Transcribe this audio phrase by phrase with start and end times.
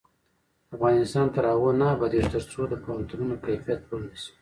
[0.75, 4.31] افغانستان تر هغو نه ابادیږي، ترڅو د پوهنتونونو کیفیت لوړ نشي.